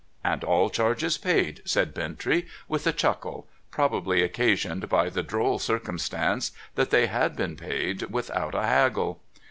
'And 0.33 0.43
all 0.43 0.71
charges 0.71 1.19
paid,' 1.19 1.61
said 1.63 1.93
Bintrey, 1.93 2.47
with 2.67 2.87
a 2.87 2.91
chuckle: 2.91 3.47
probably 3.69 4.23
occasioned 4.23 4.89
by 4.89 5.09
the 5.11 5.21
droll 5.21 5.59
circumstance 5.59 6.51
that 6.73 6.89
they 6.89 7.05
had 7.05 7.35
been 7.35 7.55
paid 7.55 8.01
without 8.09 8.55
a 8.55 8.63
haggle. 8.63 9.21